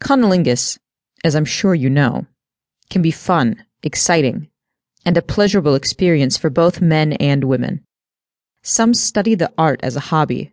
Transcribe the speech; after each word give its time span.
Cunnilingus, 0.00 0.78
as 1.24 1.34
I'm 1.34 1.44
sure 1.44 1.74
you 1.74 1.90
know, 1.90 2.26
can 2.88 3.02
be 3.02 3.10
fun, 3.10 3.64
exciting, 3.82 4.48
and 5.04 5.16
a 5.16 5.22
pleasurable 5.22 5.74
experience 5.74 6.36
for 6.36 6.50
both 6.50 6.80
men 6.80 7.14
and 7.14 7.44
women. 7.44 7.84
Some 8.62 8.94
study 8.94 9.34
the 9.34 9.52
art 9.58 9.80
as 9.82 9.96
a 9.96 10.00
hobby, 10.00 10.52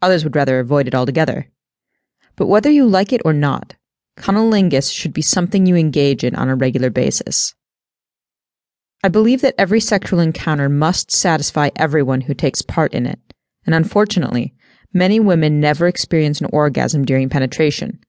others 0.00 0.24
would 0.24 0.36
rather 0.36 0.58
avoid 0.60 0.88
it 0.88 0.94
altogether. 0.94 1.50
But 2.36 2.46
whether 2.46 2.70
you 2.70 2.86
like 2.86 3.12
it 3.12 3.22
or 3.24 3.32
not, 3.32 3.74
cunnilingus 4.16 4.90
should 4.92 5.12
be 5.12 5.22
something 5.22 5.66
you 5.66 5.76
engage 5.76 6.24
in 6.24 6.34
on 6.34 6.48
a 6.48 6.56
regular 6.56 6.90
basis. 6.90 7.54
I 9.02 9.08
believe 9.08 9.40
that 9.42 9.54
every 9.56 9.80
sexual 9.80 10.20
encounter 10.20 10.68
must 10.68 11.10
satisfy 11.10 11.70
everyone 11.76 12.22
who 12.22 12.34
takes 12.34 12.62
part 12.62 12.92
in 12.92 13.06
it, 13.06 13.18
and 13.64 13.74
unfortunately, 13.74 14.54
many 14.92 15.18
women 15.18 15.60
never 15.60 15.86
experience 15.86 16.40
an 16.40 16.48
orgasm 16.52 17.04
during 17.04 17.28
penetration, 17.28 18.00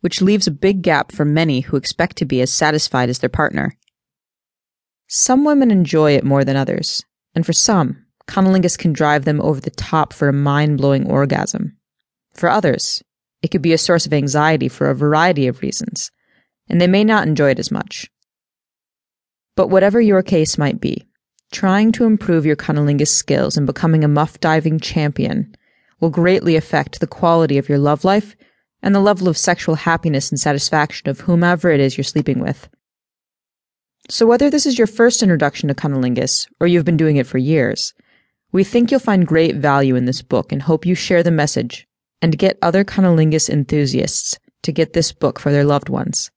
which 0.00 0.22
leaves 0.22 0.46
a 0.46 0.52
big 0.52 0.82
gap 0.82 1.12
for 1.12 1.24
many 1.24 1.60
who 1.60 1.76
expect 1.76 2.16
to 2.16 2.24
be 2.24 2.40
as 2.40 2.52
satisfied 2.52 3.08
as 3.08 3.18
their 3.18 3.28
partner. 3.28 3.76
Some 5.08 5.44
women 5.44 5.70
enjoy 5.70 6.12
it 6.12 6.24
more 6.24 6.44
than 6.44 6.56
others, 6.56 7.04
and 7.34 7.44
for 7.44 7.52
some, 7.52 8.06
cunnilingus 8.26 8.78
can 8.78 8.92
drive 8.92 9.24
them 9.24 9.40
over 9.40 9.60
the 9.60 9.70
top 9.70 10.12
for 10.12 10.28
a 10.28 10.32
mind 10.32 10.78
blowing 10.78 11.10
orgasm. 11.10 11.76
For 12.32 12.48
others, 12.48 13.02
it 13.42 13.48
could 13.48 13.62
be 13.62 13.72
a 13.72 13.78
source 13.78 14.06
of 14.06 14.12
anxiety 14.12 14.68
for 14.68 14.88
a 14.88 14.94
variety 14.94 15.46
of 15.46 15.62
reasons, 15.62 16.10
and 16.68 16.80
they 16.80 16.86
may 16.86 17.04
not 17.04 17.26
enjoy 17.26 17.50
it 17.50 17.58
as 17.58 17.70
much. 17.70 18.08
But 19.56 19.68
whatever 19.68 20.00
your 20.00 20.22
case 20.22 20.56
might 20.56 20.80
be, 20.80 21.06
trying 21.52 21.92
to 21.92 22.04
improve 22.04 22.46
your 22.46 22.56
cunnilingus 22.56 23.08
skills 23.08 23.56
and 23.56 23.66
becoming 23.66 24.04
a 24.04 24.08
muff 24.08 24.38
diving 24.40 24.78
champion 24.78 25.54
will 25.98 26.10
greatly 26.10 26.56
affect 26.56 27.00
the 27.00 27.06
quality 27.06 27.58
of 27.58 27.68
your 27.68 27.78
love 27.78 28.04
life 28.04 28.36
and 28.82 28.94
the 28.94 29.00
level 29.00 29.28
of 29.28 29.36
sexual 29.36 29.74
happiness 29.74 30.30
and 30.30 30.40
satisfaction 30.40 31.08
of 31.08 31.20
whomever 31.20 31.70
it 31.70 31.80
is 31.80 31.96
you're 31.96 32.04
sleeping 32.04 32.38
with. 32.40 32.68
So 34.08 34.26
whether 34.26 34.50
this 34.50 34.66
is 34.66 34.78
your 34.78 34.86
first 34.86 35.22
introduction 35.22 35.68
to 35.68 35.74
cunnilingus 35.74 36.48
or 36.60 36.66
you've 36.66 36.84
been 36.84 36.96
doing 36.96 37.16
it 37.16 37.26
for 37.26 37.38
years, 37.38 37.94
we 38.52 38.64
think 38.64 38.90
you'll 38.90 39.00
find 39.00 39.26
great 39.26 39.56
value 39.56 39.94
in 39.94 40.06
this 40.06 40.22
book 40.22 40.50
and 40.50 40.62
hope 40.62 40.84
you 40.84 40.94
share 40.94 41.22
the 41.22 41.30
message 41.30 41.86
and 42.20 42.38
get 42.38 42.58
other 42.62 42.84
cunnilingus 42.84 43.48
enthusiasts 43.48 44.38
to 44.62 44.72
get 44.72 44.92
this 44.92 45.12
book 45.12 45.38
for 45.38 45.52
their 45.52 45.64
loved 45.64 45.88
ones. 45.88 46.30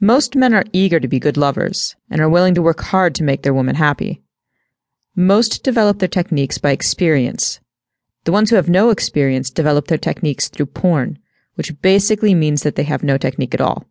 Most 0.00 0.36
men 0.36 0.54
are 0.54 0.64
eager 0.72 1.00
to 1.00 1.08
be 1.08 1.18
good 1.18 1.36
lovers 1.36 1.96
and 2.10 2.20
are 2.20 2.28
willing 2.28 2.54
to 2.54 2.62
work 2.62 2.80
hard 2.80 3.14
to 3.16 3.24
make 3.24 3.42
their 3.42 3.54
woman 3.54 3.76
happy. 3.76 4.22
Most 5.16 5.64
develop 5.64 5.98
their 5.98 6.08
techniques 6.08 6.58
by 6.58 6.70
experience. 6.70 7.60
The 8.28 8.32
ones 8.32 8.50
who 8.50 8.56
have 8.56 8.68
no 8.68 8.90
experience 8.90 9.48
develop 9.48 9.86
their 9.86 9.96
techniques 9.96 10.50
through 10.50 10.66
porn, 10.66 11.18
which 11.54 11.72
basically 11.80 12.34
means 12.34 12.62
that 12.62 12.74
they 12.74 12.82
have 12.82 13.02
no 13.02 13.16
technique 13.16 13.54
at 13.54 13.60
all. 13.62 13.86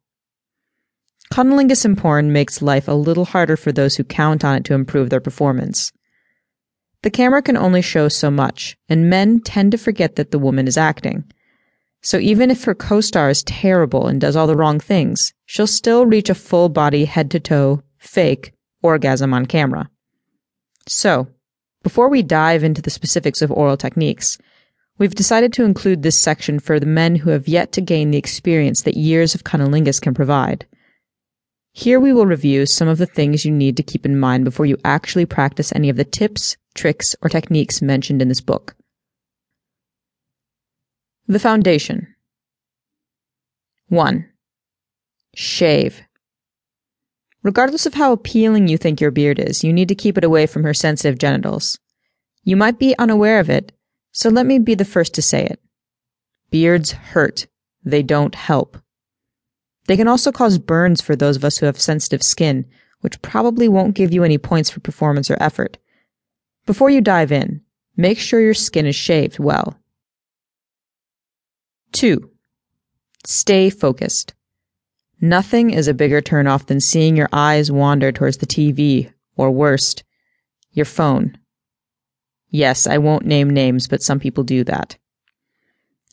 Cunnilingus 1.33 1.85
and 1.85 1.97
porn 1.97 2.31
makes 2.31 2.61
life 2.61 2.87
a 2.87 2.91
little 2.91 3.25
harder 3.25 3.57
for 3.57 3.71
those 3.71 3.95
who 3.95 4.03
count 4.03 4.45
on 4.45 4.57
it 4.57 4.63
to 4.65 4.75
improve 4.75 5.09
their 5.09 5.19
performance. 5.19 5.91
The 7.01 7.09
camera 7.09 7.41
can 7.41 7.57
only 7.57 7.81
show 7.81 8.09
so 8.09 8.29
much, 8.29 8.77
and 8.87 9.09
men 9.09 9.39
tend 9.39 9.71
to 9.71 9.77
forget 9.79 10.17
that 10.17 10.29
the 10.29 10.37
woman 10.37 10.67
is 10.67 10.77
acting. 10.77 11.23
So 12.03 12.19
even 12.19 12.51
if 12.51 12.63
her 12.65 12.75
co-star 12.75 13.31
is 13.31 13.41
terrible 13.41 14.05
and 14.05 14.21
does 14.21 14.35
all 14.35 14.45
the 14.45 14.55
wrong 14.55 14.79
things, 14.79 15.33
she'll 15.47 15.65
still 15.65 16.05
reach 16.05 16.29
a 16.29 16.35
full 16.35 16.69
body 16.69 17.05
head 17.05 17.31
to 17.31 17.39
toe, 17.39 17.81
fake, 17.97 18.53
orgasm 18.83 19.33
on 19.33 19.47
camera. 19.47 19.89
So, 20.87 21.27
before 21.87 22.09
we 22.09 22.21
dive 22.21 22.65
into 22.65 22.81
the 22.81 22.89
specifics 22.89 23.41
of 23.41 23.49
oral 23.49 23.77
techniques, 23.77 24.37
we've 24.97 25.15
decided 25.15 25.53
to 25.53 25.63
include 25.63 26.03
this 26.03 26.19
section 26.19 26.59
for 26.59 26.81
the 26.81 26.85
men 26.85 27.15
who 27.15 27.29
have 27.29 27.47
yet 27.47 27.71
to 27.71 27.79
gain 27.79 28.11
the 28.11 28.17
experience 28.17 28.81
that 28.81 28.97
years 28.97 29.33
of 29.33 29.45
cunnilingus 29.45 30.01
can 30.01 30.13
provide. 30.13 30.65
Here 31.71 31.97
we 31.97 32.11
will 32.11 32.25
review 32.25 32.65
some 32.65 32.89
of 32.89 32.97
the 32.97 33.05
things 33.05 33.45
you 33.45 33.53
need 33.53 33.77
to 33.77 33.83
keep 33.83 34.05
in 34.05 34.19
mind 34.19 34.43
before 34.43 34.65
you 34.65 34.75
actually 34.83 35.25
practice 35.25 35.71
any 35.71 35.87
of 35.87 35.95
the 35.95 36.03
tips, 36.03 36.57
tricks, 36.75 37.15
or 37.21 37.29
techniques 37.29 37.81
mentioned 37.81 38.21
in 38.21 38.27
this 38.27 38.41
book. 38.41 38.75
The 41.25 41.39
foundation. 41.39 42.13
1. 43.87 44.29
Shave. 45.35 46.01
Regardless 47.47 47.85
of 47.85 47.93
how 47.93 48.11
appealing 48.11 48.67
you 48.67 48.77
think 48.77 48.99
your 48.99 49.09
beard 49.09 49.39
is, 49.39 49.63
you 49.63 49.71
need 49.71 49.87
to 49.87 49.95
keep 49.95 50.17
it 50.17 50.25
away 50.25 50.45
from 50.47 50.65
her 50.65 50.73
sensitive 50.73 51.17
genitals. 51.17 51.79
You 52.43 52.57
might 52.57 52.77
be 52.77 52.93
unaware 52.99 53.39
of 53.39 53.49
it, 53.49 53.71
so 54.11 54.27
let 54.27 54.45
me 54.45 54.59
be 54.59 54.75
the 54.75 54.83
first 54.83 55.13
to 55.13 55.21
say 55.21 55.45
it. 55.45 55.61
Beards 56.51 56.91
hurt. 56.91 57.47
They 57.85 58.03
don't 58.03 58.35
help. 58.35 58.77
They 59.85 59.95
can 59.95 60.09
also 60.09 60.29
cause 60.29 60.57
burns 60.57 60.99
for 60.99 61.15
those 61.15 61.37
of 61.37 61.45
us 61.45 61.57
who 61.57 61.67
have 61.67 61.79
sensitive 61.79 62.21
skin, 62.21 62.65
which 62.99 63.21
probably 63.21 63.69
won't 63.69 63.95
give 63.95 64.11
you 64.11 64.25
any 64.25 64.37
points 64.37 64.69
for 64.69 64.81
performance 64.81 65.31
or 65.31 65.37
effort. 65.39 65.77
Before 66.65 66.89
you 66.89 66.99
dive 66.99 67.31
in, 67.31 67.61
make 67.95 68.19
sure 68.19 68.41
your 68.41 68.55
skin 68.55 68.85
is 68.85 68.97
shaved 68.97 69.39
well. 69.39 69.79
2. 71.93 72.29
Stay 73.25 73.69
focused. 73.69 74.33
Nothing 75.19 75.71
is 75.71 75.87
a 75.87 75.95
bigger 75.95 76.21
turnoff 76.21 76.67
than 76.67 76.79
seeing 76.79 77.17
your 77.17 77.29
eyes 77.31 77.71
wander 77.71 78.11
towards 78.11 78.37
the 78.37 78.45
TV, 78.45 79.11
or 79.35 79.49
worst, 79.49 80.03
your 80.71 80.85
phone. 80.85 81.37
Yes, 82.49 82.85
I 82.85 82.99
won't 82.99 83.25
name 83.25 83.49
names, 83.49 83.87
but 83.87 84.03
some 84.03 84.19
people 84.19 84.43
do 84.43 84.63
that. 84.65 84.97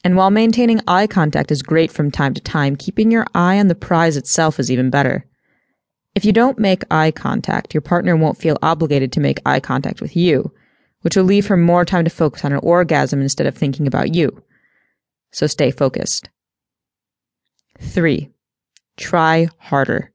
And 0.02 0.16
while 0.16 0.30
maintaining 0.30 0.80
eye 0.88 1.06
contact 1.06 1.50
is 1.50 1.62
great 1.62 1.92
from 1.92 2.10
time 2.10 2.34
to 2.34 2.40
time, 2.40 2.76
keeping 2.76 3.10
your 3.10 3.26
eye 3.34 3.58
on 3.58 3.68
the 3.68 3.74
prize 3.74 4.16
itself 4.16 4.58
is 4.58 4.70
even 4.70 4.90
better. 4.90 5.26
If 6.14 6.24
you 6.24 6.32
don't 6.32 6.58
make 6.58 6.82
eye 6.90 7.10
contact, 7.10 7.74
your 7.74 7.80
partner 7.80 8.16
won't 8.16 8.38
feel 8.38 8.58
obligated 8.62 9.12
to 9.12 9.20
make 9.20 9.40
eye 9.46 9.60
contact 9.60 10.00
with 10.00 10.16
you, 10.16 10.52
which 11.00 11.16
will 11.16 11.24
leave 11.24 11.46
her 11.46 11.56
more 11.56 11.84
time 11.84 12.04
to 12.04 12.10
focus 12.10 12.44
on 12.44 12.52
her 12.52 12.58
orgasm 12.58 13.20
instead 13.20 13.46
of 13.46 13.56
thinking 13.56 13.86
about 13.86 14.14
you. 14.14 14.42
So 15.32 15.46
stay 15.46 15.70
focused. 15.70 16.28
3. 17.80 18.30
Try 18.96 19.48
harder. 19.58 20.12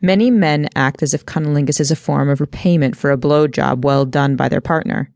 Many 0.00 0.30
men 0.30 0.68
act 0.74 1.02
as 1.02 1.14
if 1.14 1.24
cunnilingus 1.24 1.80
is 1.80 1.90
a 1.90 1.96
form 1.96 2.28
of 2.28 2.40
repayment 2.40 2.96
for 2.96 3.10
a 3.10 3.16
blowjob 3.16 3.82
well 3.82 4.04
done 4.04 4.36
by 4.36 4.48
their 4.48 4.60
partner. 4.60 5.10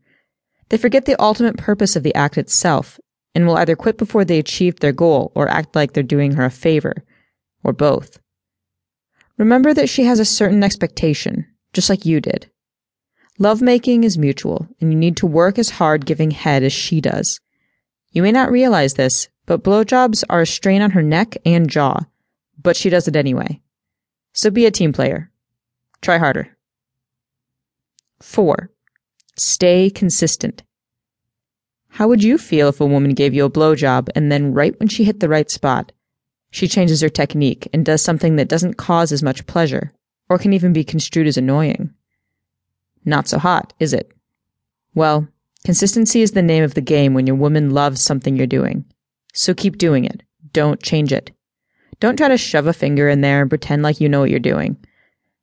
They 0.69 0.77
forget 0.77 1.05
the 1.05 1.21
ultimate 1.21 1.57
purpose 1.57 1.95
of 1.95 2.03
the 2.03 2.15
act 2.15 2.37
itself 2.37 2.99
and 3.35 3.45
will 3.45 3.57
either 3.57 3.75
quit 3.75 3.97
before 3.97 4.25
they 4.25 4.39
achieve 4.39 4.79
their 4.79 4.91
goal 4.91 5.31
or 5.35 5.47
act 5.47 5.75
like 5.75 5.93
they're 5.93 6.03
doing 6.03 6.33
her 6.33 6.45
a 6.45 6.49
favor, 6.49 6.95
or 7.63 7.73
both. 7.73 8.19
Remember 9.37 9.73
that 9.73 9.89
she 9.89 10.03
has 10.03 10.19
a 10.19 10.25
certain 10.25 10.63
expectation, 10.63 11.45
just 11.73 11.89
like 11.89 12.05
you 12.05 12.19
did. 12.19 12.49
Lovemaking 13.39 14.03
is 14.03 14.17
mutual, 14.17 14.67
and 14.79 14.91
you 14.91 14.97
need 14.97 15.17
to 15.17 15.25
work 15.25 15.57
as 15.57 15.71
hard 15.71 16.05
giving 16.05 16.31
head 16.31 16.63
as 16.63 16.73
she 16.73 17.01
does. 17.01 17.39
You 18.11 18.21
may 18.21 18.31
not 18.31 18.51
realize 18.51 18.95
this, 18.95 19.29
but 19.45 19.63
blowjobs 19.63 20.23
are 20.29 20.41
a 20.41 20.45
strain 20.45 20.81
on 20.81 20.91
her 20.91 21.01
neck 21.01 21.37
and 21.45 21.69
jaw, 21.69 22.01
but 22.61 22.75
she 22.75 22.89
does 22.89 23.07
it 23.07 23.15
anyway. 23.15 23.61
So 24.33 24.49
be 24.49 24.65
a 24.65 24.71
team 24.71 24.93
player. 24.93 25.31
Try 26.01 26.17
harder. 26.17 26.55
4. 28.21 28.69
Stay 29.37 29.89
consistent. 29.89 30.63
How 31.89 32.07
would 32.07 32.23
you 32.23 32.37
feel 32.37 32.69
if 32.69 32.79
a 32.79 32.85
woman 32.85 33.13
gave 33.13 33.33
you 33.33 33.45
a 33.45 33.49
blowjob 33.49 34.09
and 34.15 34.31
then 34.31 34.53
right 34.53 34.79
when 34.79 34.87
she 34.87 35.03
hit 35.03 35.19
the 35.19 35.29
right 35.29 35.49
spot, 35.51 35.91
she 36.49 36.67
changes 36.67 37.01
her 37.01 37.09
technique 37.09 37.67
and 37.73 37.85
does 37.85 38.01
something 38.01 38.35
that 38.35 38.47
doesn't 38.47 38.75
cause 38.75 39.11
as 39.11 39.23
much 39.23 39.45
pleasure, 39.45 39.93
or 40.29 40.37
can 40.37 40.53
even 40.53 40.73
be 40.73 40.83
construed 40.83 41.27
as 41.27 41.37
annoying? 41.37 41.93
Not 43.03 43.27
so 43.27 43.37
hot, 43.39 43.73
is 43.79 43.93
it? 43.93 44.11
Well, 44.93 45.27
consistency 45.65 46.21
is 46.21 46.31
the 46.31 46.41
name 46.41 46.63
of 46.63 46.73
the 46.73 46.81
game 46.81 47.13
when 47.13 47.25
your 47.25 47.35
woman 47.35 47.71
loves 47.71 48.01
something 48.01 48.35
you're 48.35 48.47
doing. 48.47 48.85
So 49.33 49.53
keep 49.53 49.77
doing 49.77 50.05
it. 50.05 50.23
Don't 50.53 50.81
change 50.81 51.13
it. 51.13 51.31
Don't 52.01 52.17
try 52.17 52.27
to 52.27 52.37
shove 52.37 52.65
a 52.65 52.73
finger 52.73 53.07
in 53.07 53.21
there 53.21 53.41
and 53.41 53.49
pretend 53.49 53.83
like 53.83 54.01
you 54.01 54.09
know 54.09 54.19
what 54.19 54.31
you're 54.31 54.39
doing. 54.39 54.75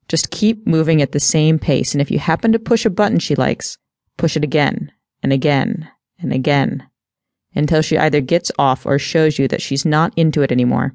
Just 0.09 0.29
keep 0.29 0.67
moving 0.67 1.01
at 1.01 1.13
the 1.13 1.19
same 1.19 1.57
pace, 1.57 1.93
and 1.93 2.01
if 2.01 2.11
you 2.11 2.19
happen 2.19 2.51
to 2.51 2.59
push 2.59 2.85
a 2.85 2.89
button 2.89 3.17
she 3.17 3.33
likes, 3.33 3.77
push 4.17 4.35
it 4.35 4.43
again 4.43 4.91
and 5.23 5.31
again 5.31 5.89
and 6.19 6.33
again 6.33 6.85
until 7.55 7.81
she 7.81 7.97
either 7.97 8.19
gets 8.19 8.51
off 8.59 8.85
or 8.85 8.99
shows 8.99 9.39
you 9.39 9.47
that 9.47 9.61
she's 9.61 9.85
not 9.85 10.13
into 10.17 10.41
it 10.41 10.51
anymore. 10.51 10.93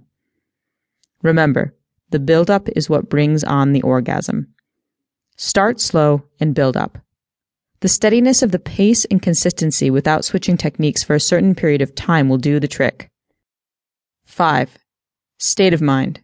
Remember, 1.23 1.75
the 2.11 2.19
build 2.19 2.51
up 2.51 2.69
is 2.77 2.91
what 2.91 3.09
brings 3.09 3.43
on 3.43 3.73
the 3.73 3.83
orgasm. 3.83 4.55
Start 5.37 5.81
slow 5.81 6.25
and 6.39 6.55
build 6.55 6.77
up. 6.77 6.99
The 7.81 7.89
steadiness 7.89 8.43
of 8.43 8.53
the 8.53 8.59
pace 8.59 9.07
and 9.07 9.23
consistency 9.23 9.91
without 9.91 10.27
switching 10.27 10.59
techniques 10.59 11.03
for 11.03 11.15
a 11.15 11.21
certain 11.21 11.55
period 11.55 11.81
of 11.81 11.95
time 11.95 12.29
will 12.29 12.39
do 12.39 12.61
the 12.61 12.69
trick. 12.69 13.11
5. 14.27 14.79
State 15.45 15.75
of 15.75 15.83
mind. 15.83 16.23